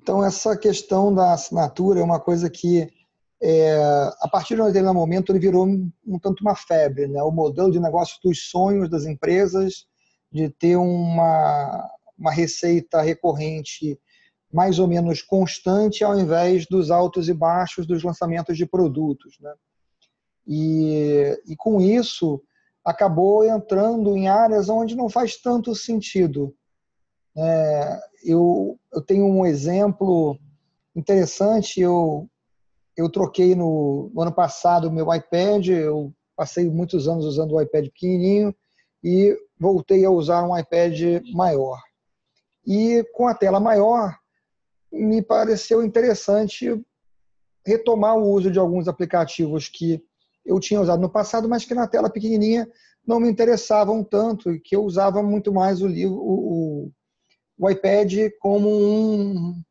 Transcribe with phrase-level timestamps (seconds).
[0.00, 2.90] Então, essa questão da assinatura é uma coisa que,
[3.42, 3.76] é,
[4.22, 7.06] a partir de um determinado momento, ele virou um, um tanto uma febre.
[7.06, 7.22] Né?
[7.22, 9.84] O modelo de negócio dos sonhos das empresas
[10.32, 11.86] de ter uma,
[12.18, 13.98] uma receita recorrente
[14.52, 19.36] mais ou menos constante ao invés dos altos e baixos dos lançamentos de produtos.
[19.40, 19.52] Né?
[20.46, 22.42] E, e com isso,
[22.84, 26.54] acabou entrando em áreas onde não faz tanto sentido.
[27.36, 30.38] É, eu, eu tenho um exemplo
[30.94, 32.28] interessante, eu,
[32.96, 37.60] eu troquei no, no ano passado o meu iPad, eu passei muitos anos usando o
[37.60, 38.54] iPad pequenininho
[39.02, 41.80] e voltei a usar um iPad maior.
[42.66, 44.16] E com a tela maior,
[44.92, 46.68] me pareceu interessante
[47.64, 50.02] retomar o uso de alguns aplicativos que
[50.44, 52.68] eu tinha usado no passado, mas que na tela pequenininha
[53.06, 56.92] não me interessavam tanto e que eu usava muito mais o, livro, o,
[57.58, 59.62] o iPad como um,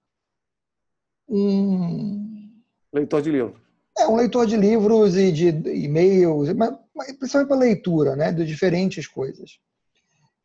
[1.29, 2.51] um
[2.93, 3.61] leitor de livros.
[3.97, 6.75] É, um leitor de livros e de e-mails, mas,
[7.17, 9.59] principalmente para leitura, né, de diferentes coisas.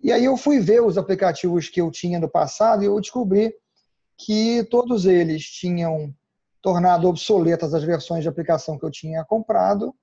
[0.02, 3.54] E aí eu fui ver os aplicativos que eu tinha no passado e eu descobri
[4.16, 6.14] que todos eles tinham
[6.62, 9.94] tornado obsoletas as versões de aplicação que eu tinha comprado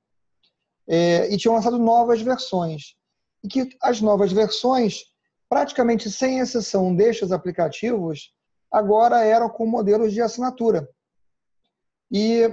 [0.88, 2.96] é, e tinham lançado novas versões.
[3.44, 5.04] E que as novas versões,
[5.50, 8.34] praticamente sem exceção destes aplicativos,
[8.72, 10.88] agora eram com modelos de assinatura.
[12.12, 12.52] E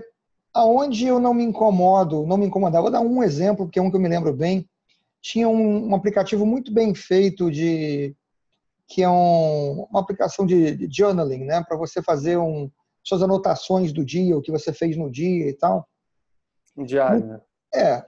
[0.53, 3.91] aonde eu não me incomodo, não me incomodava, vou dar um exemplo, que é um
[3.91, 4.69] que eu me lembro bem,
[5.25, 8.15] tinha um, um aplicativo muito bem feito de
[8.87, 12.71] que é um, uma aplicação de, de journaling, né, para você fazer um,
[13.03, 15.89] suas anotações do dia, o que você fez no dia e tal.
[16.77, 17.41] Um diário, né?
[17.75, 18.05] É,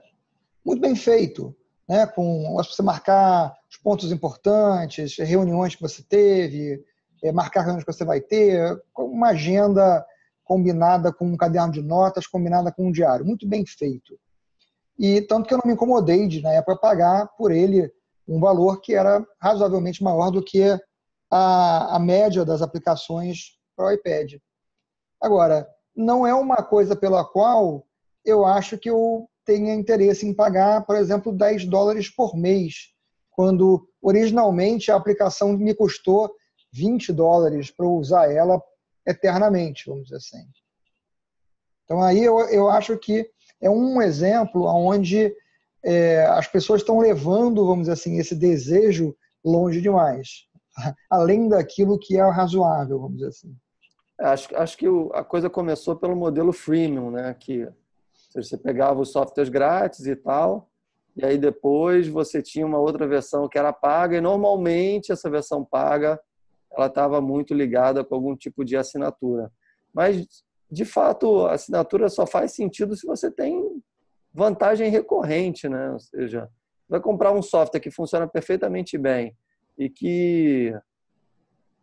[0.63, 1.55] muito bem feito,
[1.89, 6.85] né, com você marcar os pontos importantes, reuniões que você teve,
[7.23, 10.05] é, marcar reuniões que você vai ter, uma agenda
[10.43, 14.19] combinada com um caderno de notas, combinada com um diário, muito bem feito.
[14.97, 17.91] E tanto que eu não me incomodei de, na época, pagar por ele
[18.27, 20.63] um valor que era razoavelmente maior do que
[21.31, 24.33] a, a média das aplicações para o iPad.
[25.21, 27.85] Agora, não é uma coisa pela qual
[28.25, 32.93] eu acho que eu tenha interesse em pagar, por exemplo, 10 dólares por mês,
[33.31, 36.33] quando originalmente a aplicação me custou
[36.73, 38.61] 20 dólares para usar ela
[39.05, 40.45] eternamente, vamos dizer assim.
[41.85, 43.29] Então aí eu, eu acho que
[43.61, 45.33] é um exemplo onde
[45.83, 50.47] é, as pessoas estão levando, vamos dizer assim, esse desejo longe demais,
[51.09, 53.55] além daquilo que é razoável, vamos dizer assim.
[54.19, 57.35] Acho, acho que a coisa começou pelo modelo freemium, né?
[57.39, 57.69] Que
[58.33, 60.69] você pegava os softwares grátis e tal,
[61.15, 65.63] e aí depois você tinha uma outra versão que era paga, e normalmente essa versão
[65.63, 66.19] paga
[66.75, 69.51] ela estava muito ligada com algum tipo de assinatura.
[69.93, 70.27] Mas,
[70.69, 73.81] de fato, a assinatura só faz sentido se você tem
[74.33, 75.91] vantagem recorrente, né?
[75.91, 76.49] Ou seja,
[76.87, 79.35] vai comprar um software que funciona perfeitamente bem
[79.77, 80.73] e que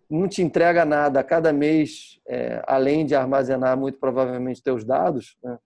[0.08, 5.36] não te entrega nada a cada mês, é, além de armazenar muito provavelmente teus dados,
[5.42, 5.58] né?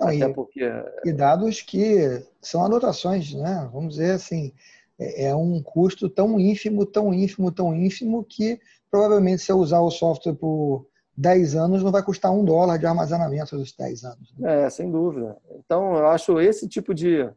[0.00, 0.68] Até e, porque
[1.04, 3.68] e dados que são anotações, né?
[3.72, 4.52] Vamos dizer assim,
[4.98, 8.58] é, é um custo tão ínfimo, tão ínfimo, tão ínfimo que
[8.90, 10.86] provavelmente se eu usar o software por
[11.16, 14.34] 10 anos não vai custar um dólar de armazenamento dos 10 anos.
[14.38, 14.64] Né?
[14.64, 15.36] É, sem dúvida.
[15.58, 17.28] Então, eu acho esse tipo de,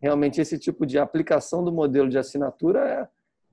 [0.00, 3.08] realmente esse tipo de aplicação do modelo de assinatura, é,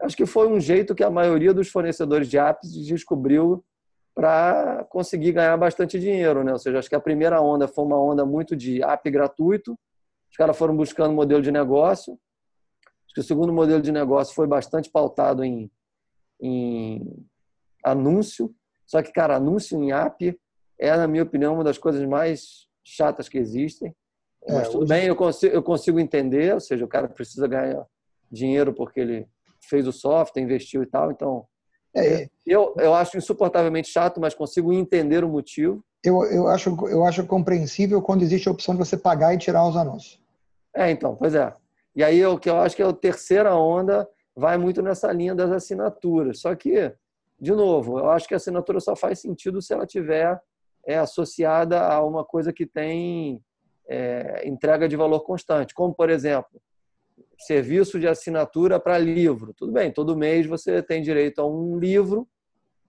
[0.06, 3.64] acho que foi um jeito que a maioria dos fornecedores de apps descobriu
[4.14, 6.54] para conseguir ganhar bastante dinheiro, né?
[6.54, 9.78] Ou seja, acho que a primeira onda foi uma onda muito de app gratuito,
[10.30, 12.18] os caras foram buscando modelo de negócio.
[13.06, 15.70] Acho que o segundo modelo de negócio foi bastante pautado em,
[16.42, 17.26] em
[17.84, 18.54] anúncio,
[18.86, 20.38] só que, cara, anúncio em app
[20.80, 23.96] é, na minha opinião, uma das coisas mais chatas que existem.
[24.44, 24.90] É, Mas tudo hoje...
[24.90, 27.86] bem, eu consigo, eu consigo entender, ou seja, o cara precisa ganhar
[28.32, 29.28] dinheiro porque ele
[29.62, 31.12] fez o software, investiu e tal.
[31.12, 31.46] Então,
[31.96, 32.30] é.
[32.46, 35.84] eu, eu acho insuportavelmente chato, mas consigo entender o motivo.
[36.04, 39.68] Eu, eu, acho, eu acho compreensível quando existe a opção de você pagar e tirar
[39.68, 40.22] os anúncios.
[40.76, 41.52] É, então, pois é.
[41.96, 45.34] E aí o que eu acho que é a terceira onda vai muito nessa linha
[45.34, 46.42] das assinaturas.
[46.42, 46.94] Só que,
[47.40, 50.40] de novo, eu acho que a assinatura só faz sentido se ela tiver
[50.86, 53.42] é, associada a uma coisa que tem
[53.88, 56.62] é, entrega de valor constante, como, por exemplo,
[57.40, 59.54] serviço de assinatura para livro.
[59.54, 62.28] Tudo bem, todo mês você tem direito a um livro,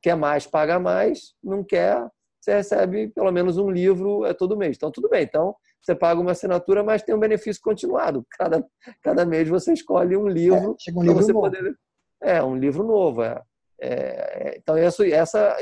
[0.01, 2.09] quer mais, paga mais, não quer,
[2.47, 4.77] você recebe pelo menos um livro é todo mês.
[4.77, 5.25] Então, tudo bem.
[5.25, 8.25] Então, você paga uma assinatura, mas tem um benefício continuado.
[8.39, 8.65] Cada,
[9.03, 10.77] cada mês você escolhe um livro.
[10.87, 11.51] É, um livro você novo.
[11.51, 11.79] Poder...
[12.23, 13.25] É, um livro novo.
[13.25, 13.43] É.
[13.81, 15.57] É, então, isso, essa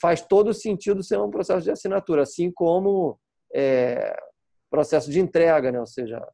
[0.00, 3.18] faz todo sentido ser um processo de assinatura, assim como
[3.54, 4.16] é,
[4.70, 5.78] processo de entrega, né?
[5.78, 6.26] ou seja,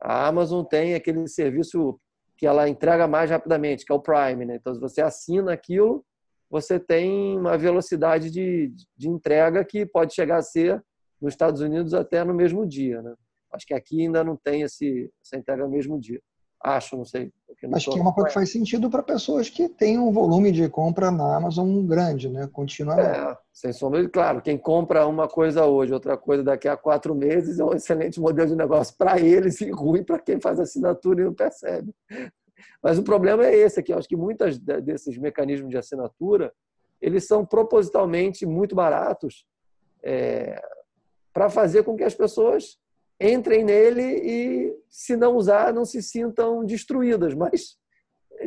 [0.00, 1.98] a Amazon tem aquele serviço
[2.36, 4.44] que ela entrega mais rapidamente, que é o Prime.
[4.44, 4.56] Né?
[4.56, 6.04] Então, se você assina aquilo,
[6.50, 10.82] você tem uma velocidade de, de entrega que pode chegar a ser,
[11.20, 13.00] nos Estados Unidos, até no mesmo dia.
[13.00, 13.14] Né?
[13.52, 16.20] Acho que aqui ainda não tem esse, essa entrega no mesmo dia.
[16.60, 17.32] Acho, não sei.
[17.72, 20.68] Acho que é uma coisa que faz sentido para pessoas que têm um volume de
[20.68, 22.48] compra na Amazon grande, né?
[22.52, 23.00] Continuamente.
[23.00, 24.42] É, sem sombra de claro.
[24.42, 28.48] Quem compra uma coisa hoje, outra coisa daqui a quatro meses, é um excelente modelo
[28.48, 31.94] de negócio para eles e ruim para quem faz assinatura e não percebe.
[32.82, 33.92] Mas o problema é esse aqui.
[33.92, 36.52] Eu acho que muitos desses mecanismos de assinatura,
[37.00, 39.46] eles são propositalmente muito baratos
[40.02, 40.60] é,
[41.32, 42.76] para fazer com que as pessoas
[43.22, 47.34] entrem nele e, se não usar, não se sintam destruídas.
[47.34, 47.76] Mas,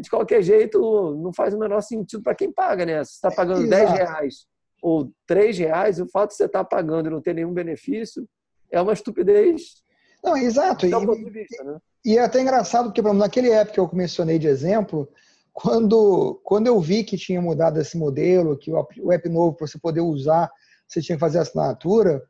[0.01, 3.03] de qualquer jeito, não faz o menor sentido para quem paga, né?
[3.03, 3.85] Se está pagando Exato.
[3.85, 4.47] 10 reais
[4.81, 8.27] ou 3 reais, o fato de você estar tá pagando e não ter nenhum benefício
[8.69, 9.83] é uma estupidez.
[10.23, 10.85] Não, exato.
[10.85, 11.77] E, vista, né?
[12.03, 15.07] e, é até engraçado, porque, exemplo, naquele app que eu mencionei de exemplo,
[15.53, 19.79] quando, quando eu vi que tinha mudado esse modelo, que o app novo, para você
[19.79, 20.51] poder usar,
[20.87, 22.21] você tinha que fazer assinatura,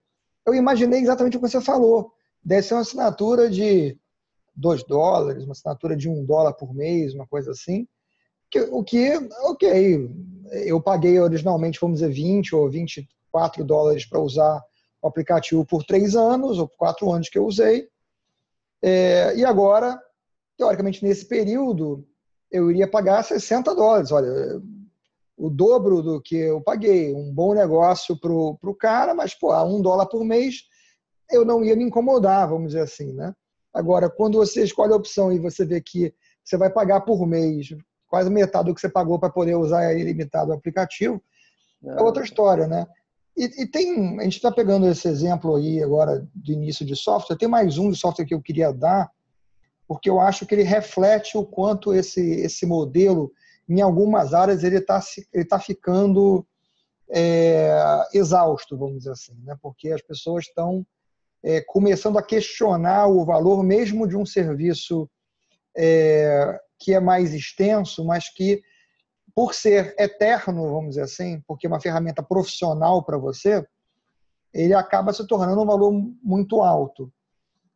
[0.46, 2.15] eu imaginei exatamente o que você falou
[2.46, 3.98] deve ser uma assinatura de
[4.56, 7.88] 2 dólares, uma assinatura de 1 um dólar por mês, uma coisa assim.
[8.72, 9.12] O que,
[9.42, 10.10] ok,
[10.66, 14.64] eu paguei originalmente, vamos dizer, 20 ou 24 dólares para usar
[15.02, 17.90] o aplicativo por três anos, ou por quatro anos que eu usei.
[18.82, 20.00] É, e agora,
[20.58, 22.08] teoricamente, nesse período,
[22.52, 24.12] eu iria pagar 60 dólares.
[24.12, 24.62] Olha,
[25.36, 27.14] o dobro do que eu paguei.
[27.14, 30.64] Um bom negócio para o cara, mas, pô, a um dólar por mês
[31.32, 33.34] eu não ia me incomodar, vamos dizer assim, né?
[33.74, 36.14] Agora, quando você escolhe a opção e você vê que
[36.44, 37.70] você vai pagar por mês
[38.08, 41.22] quase metade do que você pagou para poder usar ilimitado o aplicativo,
[41.84, 42.86] é outra história, né?
[43.36, 47.36] E, e tem, a gente está pegando esse exemplo aí agora de início de software,
[47.36, 49.12] tem mais um de software que eu queria dar,
[49.88, 53.32] porque eu acho que ele reflete o quanto esse, esse modelo,
[53.68, 55.02] em algumas áreas, ele está
[55.34, 56.46] ele tá ficando
[57.10, 57.78] é,
[58.14, 59.58] exausto, vamos dizer assim, né?
[59.62, 60.86] porque as pessoas estão
[61.46, 65.08] é, começando a questionar o valor mesmo de um serviço
[65.78, 68.64] é, que é mais extenso, mas que,
[69.36, 73.64] por ser eterno, vamos dizer assim, porque é uma ferramenta profissional para você,
[74.52, 75.92] ele acaba se tornando um valor
[76.24, 77.14] muito alto.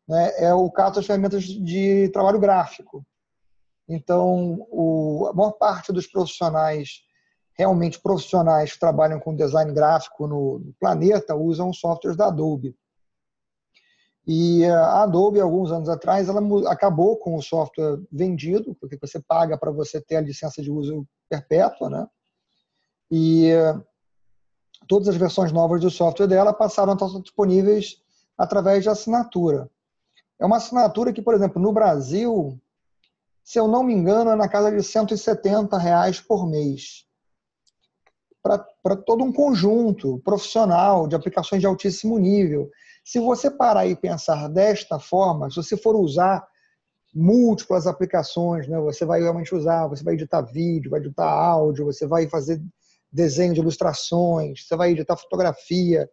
[0.08, 0.32] Né?
[0.38, 3.06] É o caso das ferramentas de trabalho gráfico.
[3.88, 7.04] Então, o, a maior parte dos profissionais,
[7.54, 12.76] realmente profissionais que trabalham com design gráfico no, no planeta, usam softwares da Adobe.
[14.32, 16.40] E a Adobe, alguns anos atrás, ela
[16.72, 21.04] acabou com o software vendido, porque você paga para você ter a licença de uso
[21.28, 22.08] perpétua, né?
[23.10, 23.50] E
[24.88, 28.04] todas as versões novas do software dela passaram a estar disponíveis
[28.38, 29.68] através de assinatura.
[30.40, 32.56] É uma assinatura que, por exemplo, no Brasil,
[33.44, 37.04] se eu não me engano, é na casa de 170 reais por mês.
[38.44, 42.70] Para todo um conjunto profissional de aplicações de altíssimo nível.
[43.04, 46.46] Se você parar e pensar desta forma, se você for usar
[47.14, 48.80] múltiplas aplicações, né?
[48.80, 52.62] você vai realmente usar, você vai editar vídeo, vai editar áudio, você vai fazer
[53.12, 56.10] desenho de ilustrações, você vai editar fotografia.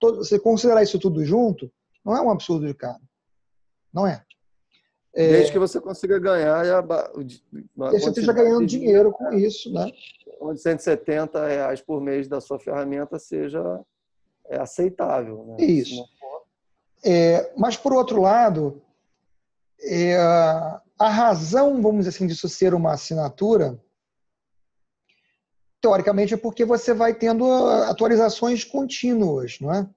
[0.00, 1.70] Todo, você considerar isso tudo junto,
[2.04, 3.00] não é um absurdo de caro.
[3.92, 4.24] Não é.
[5.14, 6.80] é Desde que você consiga ganhar a,
[7.16, 9.90] Desde que você esteja ganhando dinheiro com isso, né?
[10.40, 13.80] Onde 170 reais por mês da sua ferramenta seja
[14.48, 15.44] é aceitável.
[15.44, 15.64] Né?
[15.64, 16.04] Isso.
[17.04, 18.82] É, mas, por outro lado,
[19.80, 23.78] é, a razão, vamos dizer assim, disso ser uma assinatura,
[25.80, 27.44] teoricamente, é porque você vai tendo
[27.88, 29.88] atualizações contínuas, não é?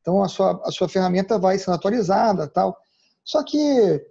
[0.00, 2.78] Então, a sua, a sua ferramenta vai sendo atualizada tal.
[3.24, 4.06] Só que,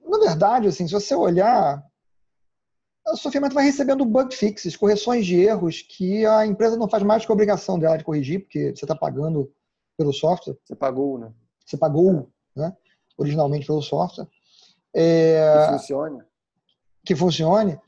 [0.00, 1.80] na verdade, assim, se você olhar,
[3.12, 7.02] a sua ferramenta vai recebendo bug fixes, correções de erros que a empresa não faz
[7.02, 9.50] mais que a obrigação dela de corrigir, porque você está pagando
[9.96, 10.56] pelo software.
[10.64, 11.32] Você pagou, né?
[11.64, 12.74] Você pagou, né?
[13.16, 14.26] Originalmente pelo software.
[14.94, 16.22] É, que funcione.
[17.04, 17.78] Que funcione.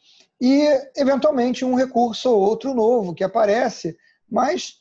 [0.40, 3.96] E, eventualmente, um recurso ou outro novo que aparece,
[4.28, 4.76] mas,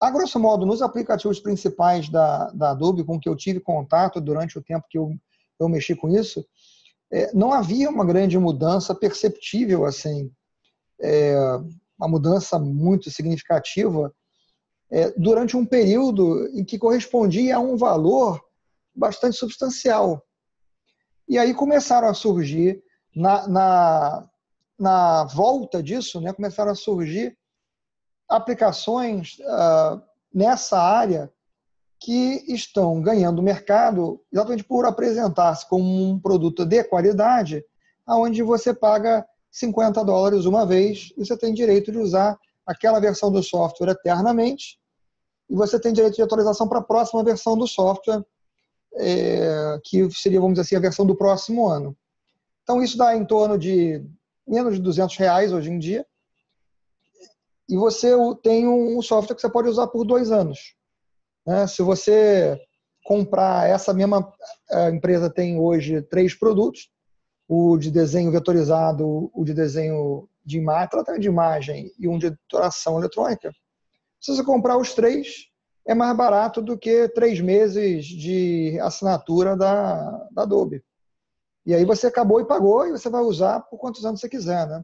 [0.00, 4.58] a grosso modo, nos aplicativos principais da, da Adobe com que eu tive contato durante
[4.58, 5.14] o tempo que eu,
[5.58, 6.44] eu mexi com isso,
[7.32, 10.30] não havia uma grande mudança perceptível, assim,
[11.00, 11.36] é,
[11.98, 14.12] uma mudança muito significativa
[14.90, 18.40] é, durante um período em que correspondia a um valor
[18.94, 20.24] bastante substancial.
[21.28, 22.82] E aí começaram a surgir,
[23.14, 24.28] na, na,
[24.78, 27.36] na volta disso, né, começaram a surgir
[28.28, 31.32] aplicações uh, nessa área
[32.04, 37.64] que estão ganhando mercado exatamente por apresentar-se como um produto de qualidade,
[38.06, 43.32] aonde você paga 50 dólares uma vez e você tem direito de usar aquela versão
[43.32, 44.78] do software eternamente
[45.48, 48.22] e você tem direito de atualização para a próxima versão do software,
[48.96, 51.96] é, que seria, vamos dizer assim, a versão do próximo ano.
[52.62, 54.04] Então, isso dá em torno de
[54.46, 56.06] menos de 200 reais hoje em dia.
[57.66, 58.10] E você
[58.42, 60.74] tem um software que você pode usar por dois anos.
[61.46, 61.66] Né?
[61.66, 62.58] Se você
[63.04, 64.32] comprar, essa mesma
[64.92, 66.90] empresa tem hoje três produtos,
[67.46, 72.26] o de desenho vetorizado, o de desenho de imagem, tratamento de imagem e um de
[72.26, 73.52] editoração eletrônica.
[74.20, 75.48] Se você comprar os três,
[75.86, 80.82] é mais barato do que três meses de assinatura da, da Adobe.
[81.66, 84.66] E aí você acabou e pagou e você vai usar por quantos anos você quiser,
[84.66, 84.82] né?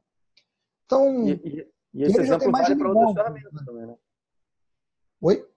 [0.86, 3.96] Então, e, e, e esse exemplo vale para outras ferramentas também, né?
[5.22, 5.49] Oi?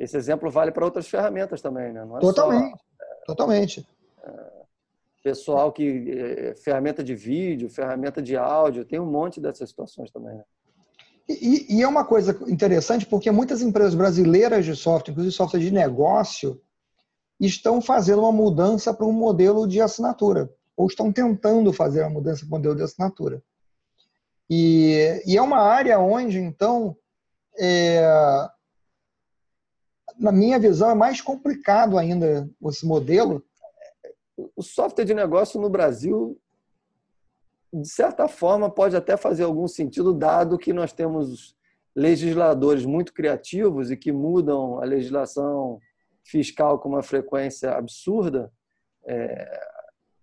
[0.00, 2.08] Esse exemplo vale para outras ferramentas também, né?
[2.16, 3.86] É totalmente, só, totalmente.
[4.24, 4.50] É,
[5.22, 10.36] pessoal que é, ferramenta de vídeo, ferramenta de áudio, tem um monte dessas situações também.
[10.36, 10.44] Né?
[11.28, 15.70] E, e, é uma coisa interessante porque muitas empresas brasileiras de software, inclusive software de
[15.70, 16.58] negócio,
[17.38, 22.40] estão fazendo uma mudança para um modelo de assinatura, ou estão tentando fazer a mudança
[22.40, 23.42] para o modelo de assinatura.
[24.48, 26.96] E, e, é uma área onde, então,
[27.58, 28.02] é,
[30.20, 33.42] na minha visão, é mais complicado ainda esse modelo.
[34.54, 36.38] O software de negócio no Brasil,
[37.72, 41.56] de certa forma, pode até fazer algum sentido, dado que nós temos
[41.96, 45.80] legisladores muito criativos e que mudam a legislação
[46.22, 48.52] fiscal com uma frequência absurda.
[49.06, 49.60] É,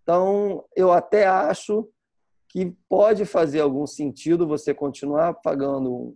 [0.03, 1.89] então, eu até acho
[2.47, 6.15] que pode fazer algum sentido você continuar pagando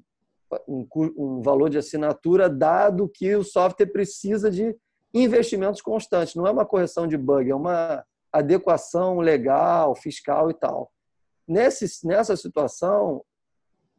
[0.68, 4.76] um, um, valor de assinatura, dado que o software precisa de
[5.14, 6.36] investimentos constantes.
[6.36, 10.92] Não é uma correção de bug, é uma adequação legal, fiscal e tal.
[11.48, 13.24] Nesse, nessa situação,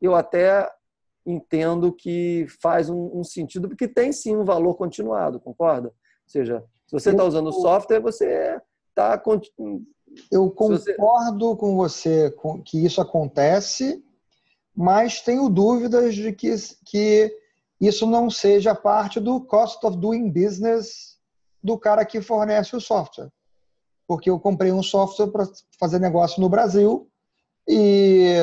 [0.01, 0.69] eu até
[1.25, 5.89] entendo que faz um, um, sentido, porque tem sim um valor continuado, concorda?
[5.89, 5.95] Ou
[6.27, 9.23] seja, se você está usando software, você está.
[10.31, 11.57] Eu concordo você...
[11.57, 14.03] com você com, que isso acontece,
[14.75, 17.37] mas tenho dúvidas de que, que
[17.81, 21.19] isso não seja parte do cost of doing business
[21.63, 23.31] do cara que fornece o software.
[24.07, 25.47] Porque eu comprei um software para
[25.79, 27.09] fazer negócio no Brasil
[27.69, 28.35] e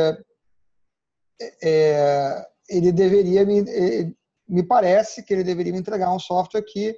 [1.62, 4.12] é, ele deveria me, é,
[4.48, 6.98] me parece que ele deveria me entregar um software que está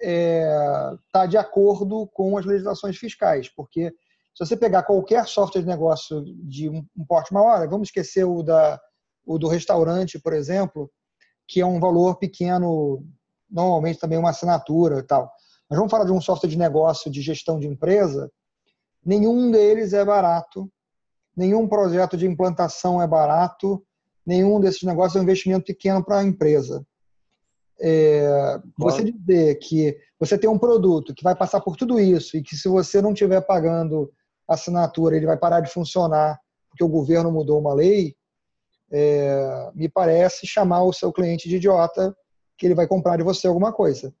[0.00, 3.94] é, tá de acordo com as legislações fiscais, porque
[4.34, 8.80] se você pegar qualquer software de negócio de um porte maior, vamos esquecer o, da,
[9.24, 10.90] o do restaurante, por exemplo,
[11.46, 13.06] que é um valor pequeno,
[13.48, 15.30] normalmente também uma assinatura e tal.
[15.70, 18.30] Mas vamos falar de um software de negócio de gestão de empresa,
[19.04, 20.68] nenhum deles é barato,
[21.36, 23.84] nenhum projeto de implantação é barato,
[24.26, 26.84] nenhum desses negócios é um investimento pequeno para a empresa.
[27.80, 32.42] É, você dizer que você tem um produto que vai passar por tudo isso e
[32.42, 34.12] que se você não estiver pagando
[34.48, 36.38] assinatura ele vai parar de funcionar
[36.74, 38.16] porque o governo mudou uma lei,
[38.90, 42.14] é, me parece chamar o seu cliente de idiota
[42.58, 44.12] que ele vai comprar de você alguma coisa.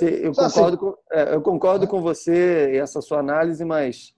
[0.00, 4.14] eu, concordo com, é, eu concordo com você e essa sua análise, mas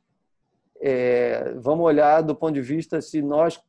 [0.80, 3.61] é, vamos olhar do ponto de vista se nós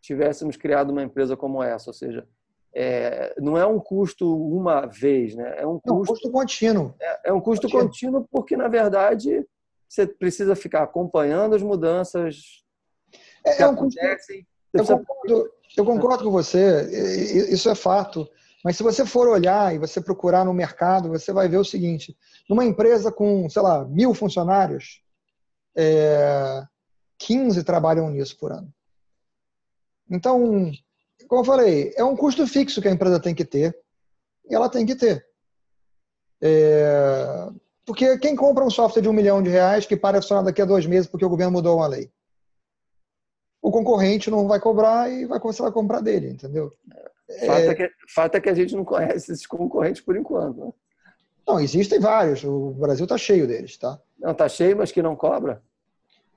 [0.00, 2.26] tivéssemos criado uma empresa como essa, ou seja,
[2.74, 5.54] é, não é um custo uma vez, né?
[5.58, 6.94] É um custo, um custo contínuo.
[7.00, 7.88] É, é um custo contínuo.
[7.88, 9.46] contínuo porque na verdade
[9.88, 12.62] você precisa ficar acompanhando as mudanças
[13.44, 14.46] é, que é um acontecem.
[14.72, 16.82] Eu, concordo, eu concordo com você,
[17.50, 18.28] isso é fato.
[18.64, 22.16] Mas se você for olhar e você procurar no mercado, você vai ver o seguinte:
[22.48, 25.02] numa empresa com, sei lá, mil funcionários,
[25.76, 26.62] é,
[27.18, 28.72] 15 trabalham nisso por ano.
[30.10, 30.70] Então,
[31.28, 33.78] como eu falei, é um custo fixo que a empresa tem que ter,
[34.48, 35.26] e ela tem que ter.
[36.40, 37.48] É...
[37.88, 40.60] Porque quem compra um software de um milhão de reais que para de funcionar daqui
[40.60, 42.10] a dois meses porque o governo mudou uma lei?
[43.62, 46.70] O concorrente não vai cobrar e vai começar a comprar dele, entendeu?
[47.46, 50.66] Fato é, que, fato é que a gente não conhece esses concorrentes por enquanto.
[50.66, 50.72] Né?
[51.46, 52.44] Não, existem vários.
[52.44, 53.98] O Brasil está cheio deles, tá?
[54.18, 55.62] Não, está cheio, mas que não cobra?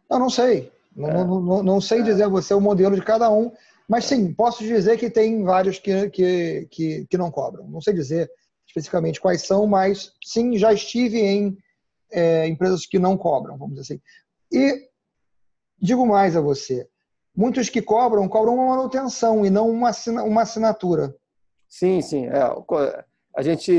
[0.09, 0.71] Não, não sei.
[0.95, 1.13] Não, é.
[1.13, 2.03] não, não, não, sei é.
[2.03, 3.51] dizer a você o modelo de cada um,
[3.89, 7.67] mas sim, posso dizer que tem vários que, que, que, que não cobram.
[7.67, 8.31] Não sei dizer
[8.71, 11.57] especificamente quais são, mas sim, já estive em
[12.11, 14.01] é, empresas que não cobram, vamos dizer assim.
[14.51, 14.89] E
[15.79, 16.87] digo mais a você,
[17.35, 19.91] muitos que cobram, cobram uma manutenção e não uma,
[20.23, 21.15] uma assinatura.
[21.67, 22.27] Sim, sim.
[22.27, 23.71] É, a gente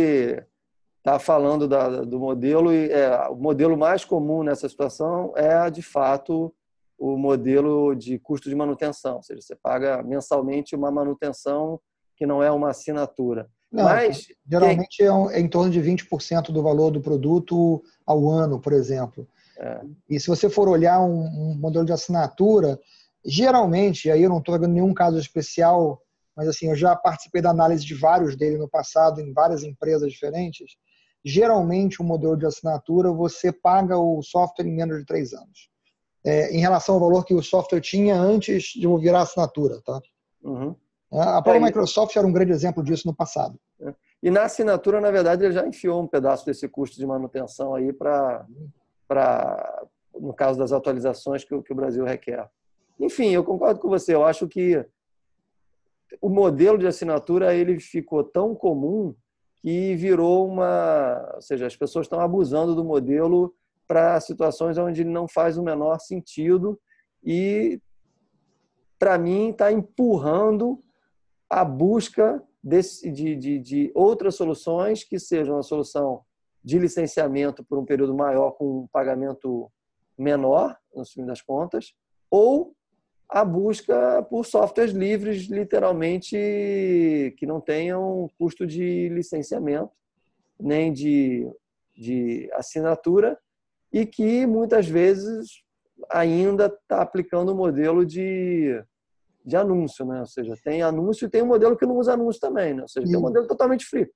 [0.98, 5.82] está falando da, do modelo e é, o modelo mais comum nessa situação é, de
[5.82, 6.54] fato,
[6.98, 11.80] o modelo de custo de manutenção, ou seja, você paga mensalmente uma manutenção
[12.16, 13.50] que não é uma assinatura.
[13.72, 15.02] Não, Mas geralmente que...
[15.04, 19.26] é em torno de 20% do valor do produto ao ano, por exemplo.
[19.58, 19.80] É.
[20.10, 22.78] E se você for olhar um, um, modelo de assinatura,
[23.24, 26.02] geralmente, aí eu não estou vendo nenhum caso especial,
[26.36, 30.12] mas assim, eu já participei da análise de vários dele no passado em várias empresas
[30.12, 30.76] diferentes.
[31.24, 35.72] Geralmente, o um modelo de assinatura você paga o software em menos de três anos
[36.24, 39.80] é, em relação ao valor que o software tinha antes de virar assinatura.
[39.84, 40.00] Tá?
[40.42, 40.74] Uhum.
[41.12, 43.58] É, a própria é, Microsoft era um grande exemplo disso no passado.
[43.80, 43.94] É.
[44.22, 47.92] E na assinatura, na verdade, ele já enfiou um pedaço desse custo de manutenção aí
[47.92, 48.46] para,
[50.18, 52.48] no caso das atualizações que, que o Brasil requer.
[52.98, 54.14] Enfim, eu concordo com você.
[54.14, 54.84] Eu acho que
[56.20, 59.14] o modelo de assinatura ele ficou tão comum
[59.56, 63.54] que virou uma, ou seja, as pessoas estão abusando do modelo
[63.86, 66.80] para situações onde ele não faz o menor sentido
[67.24, 67.80] e,
[68.98, 70.82] para mim, está empurrando
[71.52, 76.22] a busca desse, de, de, de outras soluções que sejam a solução
[76.64, 79.70] de licenciamento por um período maior com um pagamento
[80.16, 81.94] menor, no fim das contas,
[82.30, 82.74] ou
[83.28, 86.34] a busca por softwares livres, literalmente,
[87.36, 89.92] que não tenham custo de licenciamento,
[90.58, 91.46] nem de,
[91.94, 93.38] de assinatura,
[93.92, 95.62] e que muitas vezes
[96.10, 98.82] ainda está aplicando o modelo de,
[99.44, 100.20] de anúncio, né?
[100.20, 102.82] Ou seja, tem anúncio e tem um modelo que não usa anúncio também, né?
[102.82, 104.08] Ou seja, tem um modelo totalmente free.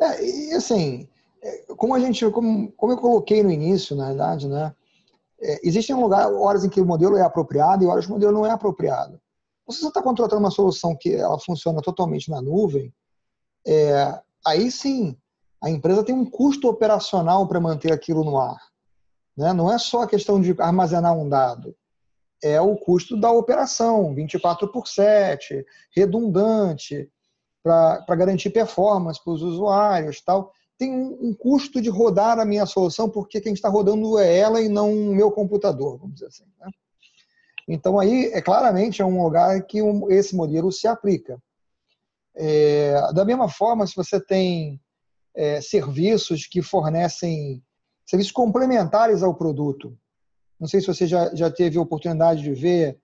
[0.00, 1.08] É, e assim,
[1.42, 4.74] é, como a gente, como, como eu coloquei no início, na verdade, né?
[5.40, 8.32] É, existem lugar, horas em que o modelo é apropriado e horas que o modelo
[8.32, 9.20] não é apropriado.
[9.66, 12.92] Você está contratando uma solução que ela funciona totalmente na nuvem,
[13.66, 15.16] é, aí sim,
[15.62, 18.58] a empresa tem um custo operacional para manter aquilo no ar.
[19.36, 19.52] Né?
[19.52, 21.74] Não é só a questão de armazenar um dado,
[22.42, 27.08] é o custo da operação, 24 por 7, redundante,
[27.62, 30.52] para garantir performance para os usuários tal.
[30.76, 34.60] Tem um, um, custo de rodar a minha solução, porque quem está rodando é ela
[34.60, 36.44] e não o meu computador, vamos dizer assim.
[36.60, 36.70] Né?
[37.68, 41.40] Então, aí, é claramente, é um lugar que um, esse modelo se aplica.
[42.34, 44.80] É, da mesma forma, se você tem
[45.34, 47.62] é, serviços que fornecem
[48.04, 49.96] serviços complementares ao produto.
[50.62, 52.96] Não sei se você já, já teve a oportunidade de ver,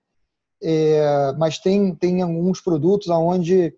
[0.63, 3.75] é, mas tem, tem alguns produtos onde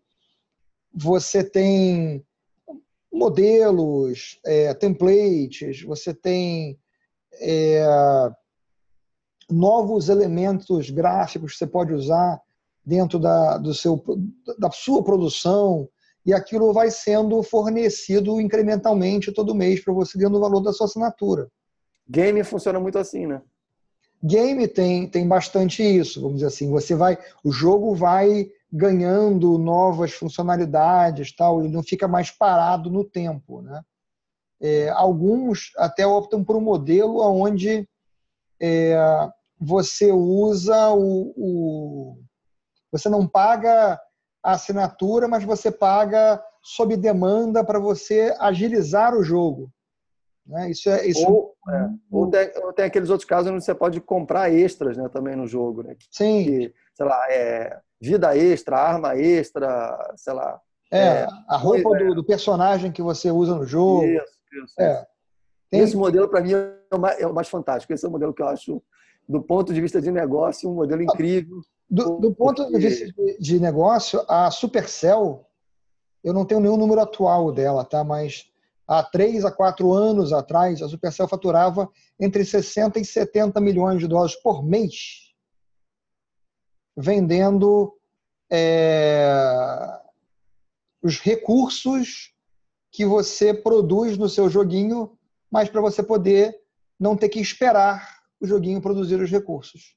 [0.93, 2.23] você tem
[3.11, 6.77] modelos, é, templates, você tem
[7.41, 7.83] é,
[9.49, 12.39] novos elementos gráficos que você pode usar
[12.85, 13.99] dentro da, do seu,
[14.59, 15.89] da sua produção
[16.23, 20.85] e aquilo vai sendo fornecido incrementalmente todo mês para você dentro do valor da sua
[20.85, 21.49] assinatura.
[22.07, 23.41] Game funciona muito assim, né?
[24.23, 26.69] Game tem, tem bastante isso, vamos dizer assim.
[26.69, 33.03] Você vai, o jogo vai ganhando novas funcionalidades, tal, ele não fica mais parado no
[33.03, 33.81] tempo, né?
[34.61, 37.89] É, alguns até optam por um modelo onde
[38.61, 38.95] é,
[39.59, 42.17] você usa o, o,
[42.91, 43.99] você não paga
[44.43, 49.71] a assinatura, mas você paga sob demanda para você agilizar o jogo.
[50.45, 50.71] Né?
[50.71, 54.01] Isso é, isso ou, é, ou, tem, ou, tem, aqueles outros casos onde você pode
[54.01, 55.83] comprar extras né, também no jogo.
[55.83, 55.95] Né?
[56.09, 56.43] Sim.
[56.43, 60.59] Que, sei lá, é, vida extra, arma extra, sei lá.
[60.91, 64.03] É, é a roupa do, do, personagem que você usa no jogo.
[64.03, 64.25] Isso,
[64.63, 64.81] isso.
[64.81, 65.07] É.
[65.69, 65.79] Tem...
[65.79, 67.93] Esse modelo, para mim, é o, mais, é o mais fantástico.
[67.93, 68.83] Esse é o modelo que eu acho,
[69.27, 71.61] do ponto de vista de negócio, um modelo incrível.
[71.89, 73.05] Do, do ponto de vista
[73.39, 75.45] de, negócio, a Supercell,
[76.23, 78.03] eu não tenho nenhum número atual dela, tá?
[78.03, 78.50] Mas
[78.91, 84.07] há três a quatro anos atrás, a Supercell faturava entre 60 e 70 milhões de
[84.07, 85.31] dólares por mês.
[86.97, 87.97] vendendo
[88.51, 89.33] é,
[91.01, 92.33] os recursos
[92.91, 95.17] que você produz no seu joguinho,
[95.49, 96.53] mas para você poder
[96.99, 99.95] não ter que esperar o joguinho produzir os recursos.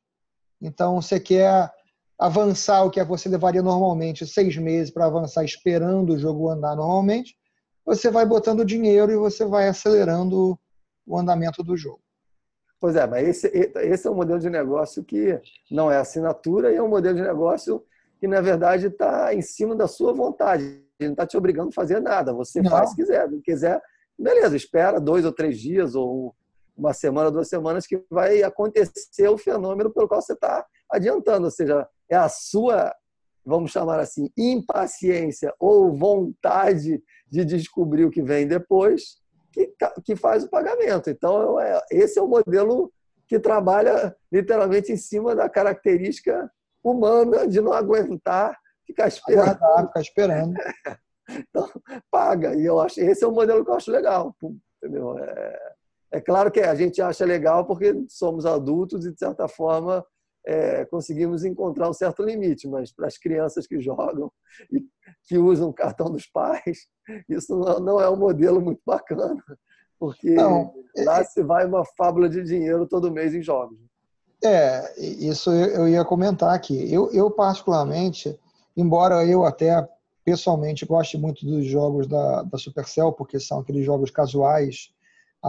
[0.63, 1.69] Então, você quer
[2.17, 7.37] avançar o que você levaria normalmente seis meses para avançar esperando o jogo andar normalmente,
[7.85, 10.59] você vai botando dinheiro e você vai acelerando
[11.07, 12.01] o andamento do jogo.
[12.81, 16.77] Pois é, mas esse, esse é um modelo de negócio que não é assinatura e
[16.77, 17.83] é um modelo de negócio
[18.19, 20.65] que, na verdade, está em cima da sua vontade.
[20.99, 22.33] Ele não está te obrigando a fazer nada.
[22.33, 22.71] Você não.
[22.71, 23.29] faz se quiser.
[23.29, 23.83] Se quiser,
[24.19, 26.35] beleza, espera dois ou três dias ou
[26.77, 31.47] uma semana, duas semanas que vai acontecer o fenômeno pelo qual você está adiantando.
[31.47, 32.93] Ou seja, é a sua,
[33.45, 39.73] vamos chamar assim, impaciência ou vontade de descobrir o que vem depois que,
[40.05, 41.11] que faz o pagamento.
[41.11, 42.93] Então, é, esse é o modelo
[43.27, 46.51] que trabalha literalmente em cima da característica
[46.83, 49.49] humana de não aguentar ficar esperando.
[49.49, 50.55] Aguardar, ficar esperando.
[51.31, 51.71] então,
[52.11, 52.55] paga.
[52.55, 54.35] E eu acho esse é o modelo que eu acho legal.
[54.83, 55.19] Entendeu?
[55.19, 55.73] É,
[56.13, 60.05] é claro que a gente acha legal porque somos adultos e, de certa forma,
[60.47, 64.31] é, conseguimos encontrar um certo limite, mas para as crianças que jogam
[64.71, 64.85] e
[65.27, 66.87] que usam o cartão dos pais,
[67.29, 69.43] isso não é um modelo muito bacana,
[69.99, 73.79] porque não, é, lá é, se vai uma fábula de dinheiro todo mês em jogos.
[74.45, 76.93] É, isso eu ia comentar aqui.
[76.93, 78.39] Eu, eu particularmente,
[78.77, 79.89] embora eu até
[80.23, 84.93] pessoalmente goste muito dos jogos da, da Supercell, porque são aqueles jogos casuais,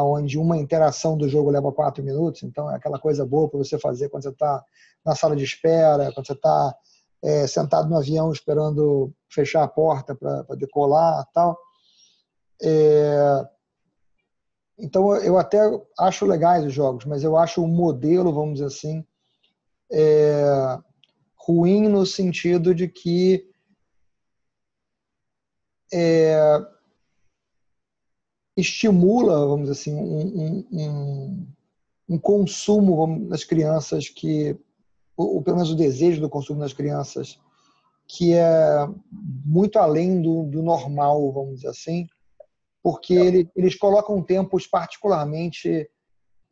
[0.04, 3.80] onde uma interação do jogo leva quatro minutos, então é aquela coisa boa para você
[3.80, 4.64] fazer quando você está
[5.06, 6.76] na sala de espera, quando você está
[7.24, 11.58] é, sentado no avião esperando fechar a porta para decolar tal.
[12.62, 13.46] É,
[14.78, 15.60] então eu até
[16.00, 19.06] acho legais os jogos, mas eu acho o modelo, vamos dizer assim,
[19.92, 20.80] é,
[21.36, 23.50] ruim no sentido de que
[25.94, 26.36] é,
[28.56, 31.48] estimula, vamos dizer assim, um, um,
[32.10, 34.58] um consumo das crianças que,
[35.18, 37.40] ou, ou, pelo menos o desejo do consumo das crianças,
[38.08, 38.88] que é
[39.46, 42.08] muito além do, do normal, vamos dizer assim,
[42.82, 43.26] porque é.
[43.26, 45.90] ele, eles colocam tempos particularmente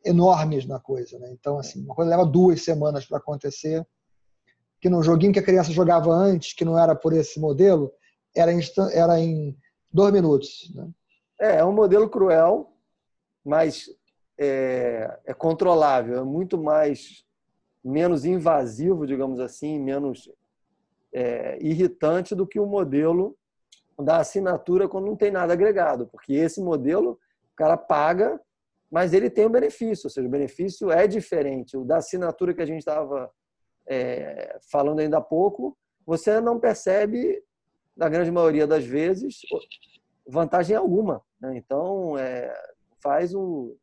[0.03, 1.17] enormes na coisa.
[1.19, 1.29] Né?
[1.31, 3.85] Então, assim, uma coisa leva duas semanas para acontecer,
[4.81, 7.91] que no joguinho que a criança jogava antes, que não era por esse modelo,
[8.35, 8.51] era,
[8.91, 9.55] era em
[9.91, 10.71] dois minutos.
[10.75, 10.89] Né?
[11.43, 12.71] É, é um modelo cruel,
[13.43, 13.89] mas
[14.38, 17.25] é, é controlável, é muito mais
[17.84, 20.32] menos invasivo, digamos assim, menos
[21.12, 23.38] é, irritante do que o modelo
[23.99, 27.19] da assinatura quando não tem nada agregado, porque esse modelo
[27.51, 28.39] o cara paga,
[28.89, 31.75] mas ele tem um benefício, ou seja, o benefício é diferente.
[31.75, 33.29] O da assinatura que a gente estava
[33.86, 37.43] é, falando ainda há pouco, você não percebe,
[37.97, 39.41] na grande maioria das vezes,
[40.27, 41.21] vantagem alguma.
[41.43, 41.58] Né?
[41.58, 42.53] Então, é,
[43.01, 43.75] faz, o,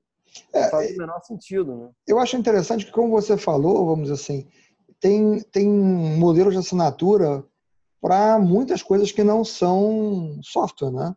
[0.54, 1.76] é, faz o menor sentido.
[1.76, 1.90] Né?
[2.08, 4.48] Eu acho interessante que, como você falou, vamos dizer assim,
[4.98, 7.44] tem, tem modelos de assinatura
[8.00, 11.14] para muitas coisas que não são software, né?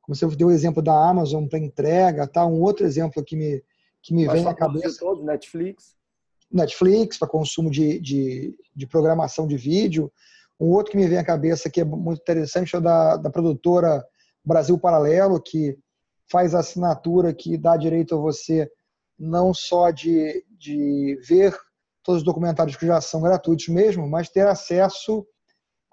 [0.00, 2.44] Como você deu o exemplo da Amazon para entrega, tá?
[2.46, 3.62] Um outro exemplo que me,
[4.02, 4.98] que me vem à cabeça.
[4.98, 5.94] Todo, Netflix.
[6.50, 10.10] Netflix, para consumo de, de, de, programação de vídeo.
[10.58, 13.30] Um outro que me vem à cabeça que é muito interessante é o da, da
[13.30, 14.04] produtora
[14.44, 15.78] Brasil Paralelo, que
[16.30, 18.70] faz assinatura que dá direito a você
[19.18, 21.56] não só de, de ver
[22.02, 25.26] todos os documentários que já são gratuitos mesmo, mas ter acesso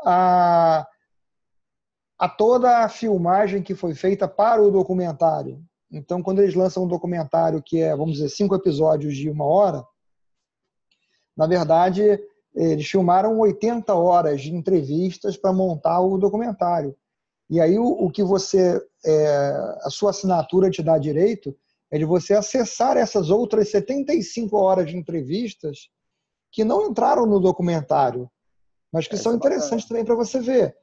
[0.03, 0.87] a,
[2.17, 5.63] a toda a filmagem que foi feita para o documentário.
[5.91, 9.83] Então, quando eles lançam um documentário que é, vamos dizer, cinco episódios de uma hora,
[11.35, 12.19] na verdade,
[12.53, 16.95] eles filmaram 80 horas de entrevistas para montar o documentário.
[17.49, 19.49] E aí o, o que você, é,
[19.81, 21.55] a sua assinatura te dá direito
[21.91, 25.89] é de você acessar essas outras 75 horas de entrevistas
[26.51, 28.29] que não entraram no documentário,
[28.91, 30.75] mas que é, são interessantes também para você ver.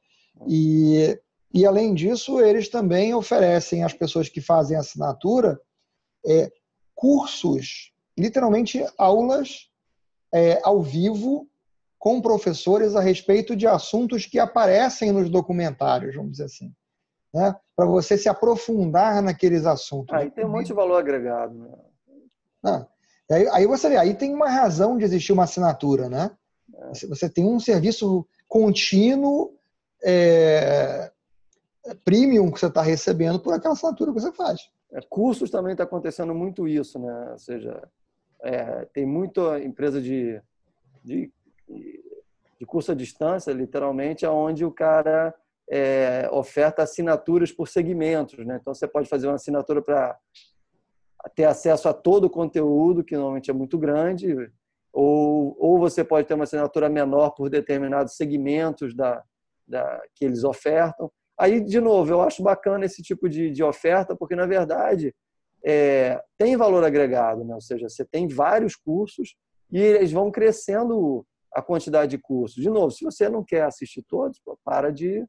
[0.47, 1.17] E,
[1.53, 5.59] e além disso, eles também oferecem às pessoas que fazem assinatura
[6.25, 6.51] é,
[6.93, 9.69] cursos, literalmente aulas
[10.33, 11.47] é, ao vivo
[11.99, 16.73] com professores a respeito de assuntos que aparecem nos documentários, vamos dizer assim.
[17.33, 17.55] Né?
[17.75, 20.15] Para você se aprofundar naqueles assuntos.
[20.15, 21.53] Aí tem um monte de valor agregado.
[21.53, 21.69] Né?
[22.63, 22.87] Ah,
[23.31, 26.31] aí, aí, você vê, aí tem uma razão de existir uma assinatura, né?
[26.73, 27.07] É.
[27.07, 29.53] Você tem um serviço contínuo,
[30.03, 31.11] é,
[32.03, 34.69] premium que você está recebendo por aquela assinatura que você faz.
[34.91, 37.31] É, cursos também está acontecendo muito isso, né?
[37.31, 37.81] Ou seja,
[38.41, 40.41] é, tem muita empresa de,
[41.03, 41.31] de
[41.69, 45.33] de curso à distância, literalmente, é onde o cara
[45.69, 48.45] é, oferta assinaturas por segmentos.
[48.45, 48.57] Né?
[48.59, 50.17] Então, você pode fazer uma assinatura para
[51.35, 54.35] ter acesso a todo o conteúdo, que normalmente é muito grande,
[54.93, 59.21] ou, ou você pode ter uma assinatura menor por determinados segmentos da,
[59.67, 61.11] da, que eles ofertam.
[61.37, 65.13] Aí, de novo, eu acho bacana esse tipo de, de oferta, porque, na verdade,
[65.63, 67.53] é, tem valor agregado, né?
[67.53, 69.35] ou seja, você tem vários cursos
[69.71, 71.25] e eles vão crescendo
[71.57, 72.61] a quantidade de cursos.
[72.61, 75.25] De novo, se você não quer assistir todos, para de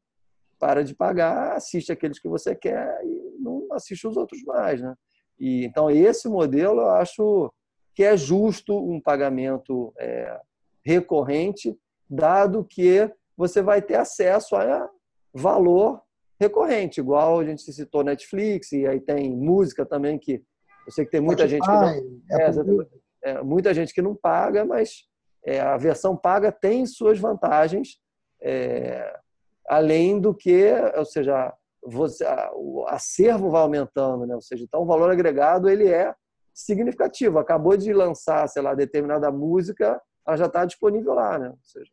[0.61, 4.95] para de pagar, assiste aqueles que você quer e não assiste os outros mais, né?
[5.41, 7.51] E então esse modelo eu acho
[7.95, 10.39] que é justo um pagamento é,
[10.85, 11.75] recorrente,
[12.11, 14.91] dado que você vai ter acesso a
[15.33, 16.03] valor
[16.39, 20.43] recorrente, igual a gente citou Netflix, e aí tem música também, que
[20.87, 21.89] eu sei que tem muita gente que não.
[22.33, 25.08] É, é, muita gente que não paga, mas
[25.49, 27.99] é, a versão paga tem suas vantagens,
[28.39, 29.19] é,
[29.67, 34.35] além do que, ou seja, você, o acervo vai aumentando, né?
[34.35, 36.15] ou seja, então o valor agregado ele é
[36.53, 37.39] significativo.
[37.39, 41.49] Acabou de lançar, sei lá, determinada música, ela já está disponível lá, né?
[41.49, 41.93] Ou seja,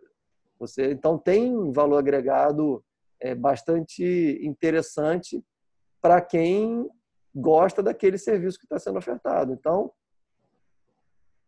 [0.60, 2.84] você então tem valor agregado
[3.22, 5.42] é, bastante interessante
[6.02, 6.90] para quem
[7.34, 9.54] gosta daquele serviço que está sendo ofertado.
[9.54, 9.94] Então,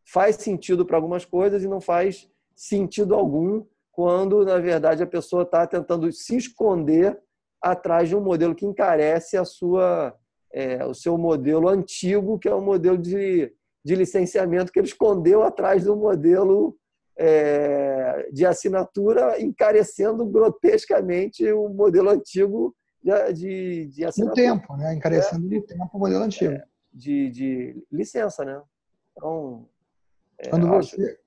[0.08, 5.44] faz sentido para algumas coisas e não faz sentido algum quando, na verdade, a pessoa
[5.44, 7.20] está tentando se esconder
[7.62, 10.16] atrás de um modelo que encarece a sua,
[10.54, 13.52] é, o seu modelo antigo, que é o modelo de,
[13.84, 16.78] de licenciamento que ele escondeu atrás do modelo
[17.18, 24.48] é, de assinatura, encarecendo grotescamente o modelo antigo de, de, de assinatura.
[24.48, 24.94] No tempo, né?
[24.94, 26.54] encarecendo é, no tempo o modelo antigo.
[26.54, 28.62] É, de, de licença, né?
[29.12, 29.68] Então,
[30.40, 31.18] é, quando, você, acho...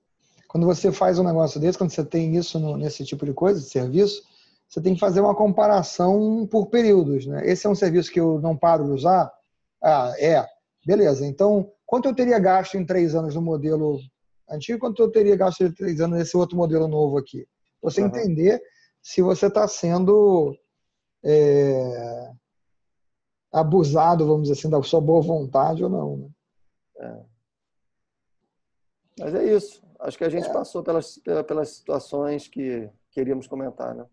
[0.47, 3.59] quando você faz um negócio desse, quando você tem isso no, nesse tipo de coisa,
[3.59, 4.23] de serviço,
[4.67, 7.25] você tem que fazer uma comparação por períodos.
[7.25, 7.45] Né?
[7.45, 9.31] Esse é um serviço que eu não paro de usar?
[9.83, 10.45] Ah, é.
[10.85, 11.25] Beleza.
[11.25, 13.99] Então, quanto eu teria gasto em três anos no modelo
[14.51, 17.47] antigo quanto eu teria gasto de três anos nesse outro modelo novo aqui.
[17.81, 18.07] Você uhum.
[18.07, 18.61] entender
[19.01, 20.55] se você está sendo
[21.23, 22.31] é,
[23.51, 26.17] abusado, vamos dizer assim, da sua boa vontade ou não.
[26.17, 26.29] Né?
[26.99, 27.30] É.
[29.19, 29.81] Mas é isso.
[29.99, 30.53] Acho que a gente é.
[30.53, 33.93] passou pelas, pelas situações que queríamos comentar.
[33.93, 34.05] Né?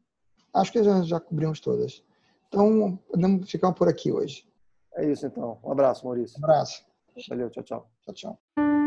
[0.52, 2.02] Acho que já, já cobrimos todas.
[2.48, 4.46] Então, podemos ficar por aqui hoje.
[4.94, 5.58] É isso, então.
[5.62, 6.38] Um abraço, Maurício.
[6.40, 6.84] Um abraço.
[7.28, 7.90] Valeu, tchau, tchau.
[8.02, 8.77] Tchau, tchau.